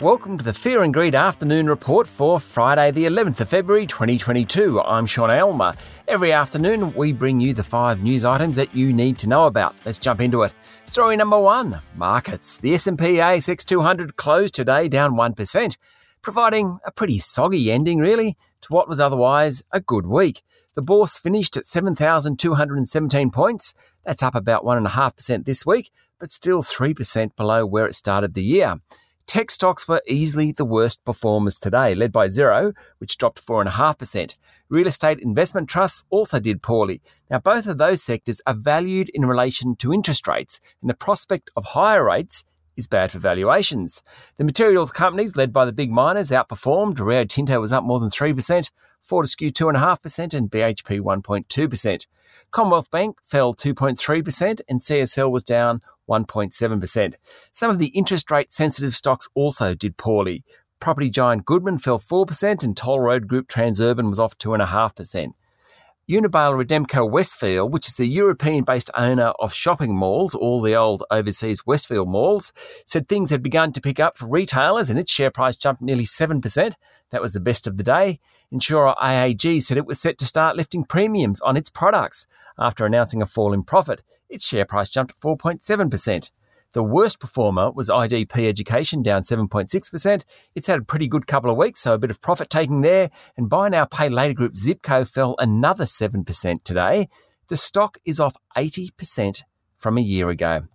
[0.00, 4.80] Welcome to the Fear and Greed Afternoon Report for Friday, the 11th of February 2022.
[4.80, 5.74] I'm Sean Aylmer.
[6.06, 9.74] Every afternoon, we bring you the five news items that you need to know about.
[9.84, 10.54] Let's jump into it.
[10.84, 12.58] Story number one markets.
[12.58, 15.76] The S&P ASX 200 closed today down 1%,
[16.22, 20.42] providing a pretty soggy ending, really, to what was otherwise a good week.
[20.76, 23.74] The bourse finished at 7,217 points.
[24.04, 25.90] That's up about 1.5% this week,
[26.20, 28.76] but still 3% below where it started the year.
[29.28, 34.38] Tech stocks were easily the worst performers today, led by Xero, which dropped 4.5%.
[34.70, 37.02] Real estate investment trusts also did poorly.
[37.30, 41.50] Now, both of those sectors are valued in relation to interest rates, and the prospect
[41.58, 42.46] of higher rates
[42.78, 44.02] is bad for valuations.
[44.38, 46.98] The materials companies, led by the big miners, outperformed.
[46.98, 48.70] Rio Tinto was up more than 3%,
[49.02, 52.06] Fortescue 2.5%, and BHP 1.2%.
[52.50, 57.14] Commonwealth Bank fell 2.3%, and CSL was down 1.7%.
[57.52, 60.44] Some of the interest rate sensitive stocks also did poorly.
[60.80, 65.32] Property giant Goodman fell 4%, and Toll Road Group Transurban was off 2.5%.
[66.08, 71.04] Unibail Rodamco Westfield, which is the European based owner of shopping malls, all the old
[71.10, 72.50] overseas Westfield malls,
[72.86, 76.06] said things had begun to pick up for retailers and its share price jumped nearly
[76.06, 76.72] 7%.
[77.10, 78.20] That was the best of the day.
[78.50, 82.26] Insurer IAG said it was set to start lifting premiums on its products
[82.58, 84.00] after announcing a fall in profit.
[84.30, 86.30] Its share price jumped 4.7%.
[86.72, 90.24] The worst performer was IDP Education, down 7.6%.
[90.54, 93.10] It's had a pretty good couple of weeks, so a bit of profit taking there.
[93.36, 97.08] And buy now, pay later group Zipco fell another 7% today.
[97.48, 99.44] The stock is off 80%
[99.78, 100.66] from a year ago.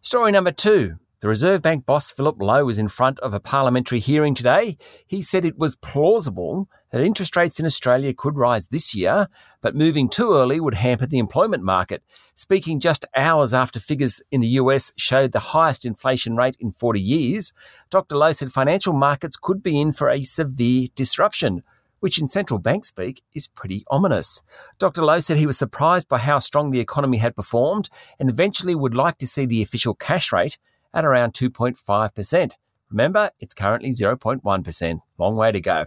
[0.00, 3.98] Story number two the Reserve Bank boss Philip Lowe was in front of a parliamentary
[3.98, 4.76] hearing today.
[5.04, 9.26] He said it was plausible that interest rates in Australia could rise this year,
[9.60, 12.04] but moving too early would hamper the employment market.
[12.36, 17.00] Speaking just hours after figures in the US showed the highest inflation rate in 40
[17.00, 17.52] years,
[17.90, 18.16] Dr.
[18.16, 21.64] Lowe said financial markets could be in for a severe disruption
[22.00, 24.40] which in central bank speak is pretty ominous.
[24.78, 25.04] Dr.
[25.04, 27.88] Lowe said he was surprised by how strong the economy had performed
[28.20, 30.58] and eventually would like to see the official cash rate
[30.98, 32.52] at around 2.5%.
[32.90, 35.00] Remember, it's currently 0.1%.
[35.16, 35.86] Long way to go.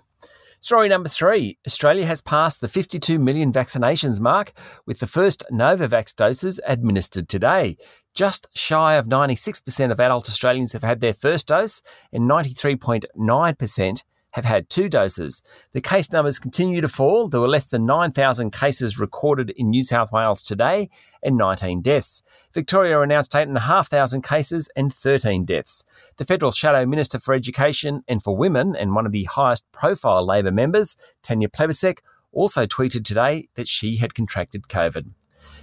[0.61, 4.53] Story number three Australia has passed the 52 million vaccinations mark,
[4.85, 7.77] with the first Novavax doses administered today.
[8.13, 11.81] Just shy of 96% of adult Australians have had their first dose,
[12.13, 15.42] and 93.9% have had two doses.
[15.72, 17.30] The case numbers continue to fall.
[17.30, 20.90] There were less than 9,000 cases recorded in New South Wales today
[21.24, 22.24] and 19 deaths.
[22.53, 25.84] Victoria announced 8,500 cases and 13 deaths.
[26.18, 30.25] The Federal Shadow Minister for Education and for Women, and one of the highest profile
[30.25, 32.00] Labor members, Tanya Plibersek,
[32.31, 35.12] also tweeted today that she had contracted COVID.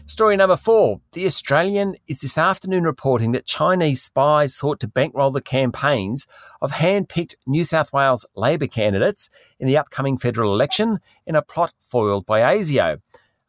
[0.07, 5.31] Story number four The Australian is this afternoon reporting that Chinese spies sought to bankroll
[5.31, 6.27] the campaigns
[6.63, 9.29] of hand picked New South Wales Labor candidates
[9.59, 13.01] in the upcoming federal election in a plot foiled by ASIO.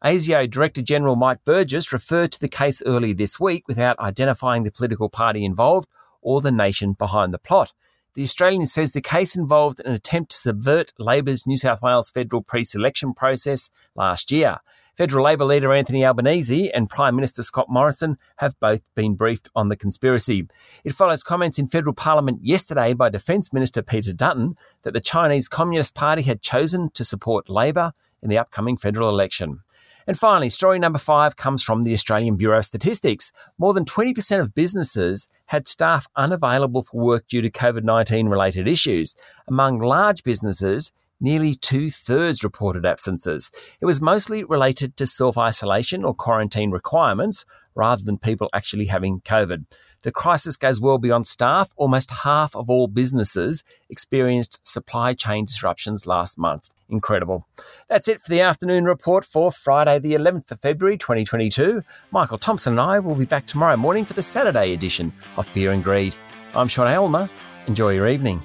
[0.04, 4.70] ASIO Director General Mike Burgess referred to the case earlier this week without identifying the
[4.70, 5.88] political party involved
[6.22, 7.72] or the nation behind the plot.
[8.14, 12.42] The Australian says the case involved an attempt to subvert Labor's New South Wales federal
[12.42, 14.58] pre selection process last year.
[14.96, 19.68] Federal Labor leader Anthony Albanese and Prime Minister Scott Morrison have both been briefed on
[19.68, 20.46] the conspiracy.
[20.84, 25.48] It follows comments in federal parliament yesterday by Defence Minister Peter Dutton that the Chinese
[25.48, 27.92] Communist Party had chosen to support Labor
[28.22, 29.60] in the upcoming federal election.
[30.06, 33.32] And finally, story number five comes from the Australian Bureau of Statistics.
[33.58, 38.66] More than 20% of businesses had staff unavailable for work due to COVID 19 related
[38.66, 39.14] issues.
[39.46, 43.50] Among large businesses, nearly two thirds reported absences.
[43.80, 47.44] It was mostly related to self isolation or quarantine requirements
[47.74, 49.64] rather than people actually having COVID.
[50.02, 51.70] The crisis goes well beyond staff.
[51.76, 56.68] Almost half of all businesses experienced supply chain disruptions last month.
[56.88, 57.46] Incredible.
[57.88, 61.82] That's it for the afternoon report for Friday, the 11th of February 2022.
[62.10, 65.72] Michael Thompson and I will be back tomorrow morning for the Saturday edition of Fear
[65.72, 66.16] and Greed.
[66.54, 67.30] I'm Sean Aylmer.
[67.66, 68.42] Enjoy your evening.